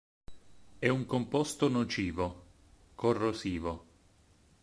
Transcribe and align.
È 0.79 0.87
un 0.87 1.05
composto 1.05 1.67
nocivo, 1.67 2.43
corrosivo. 2.95 3.85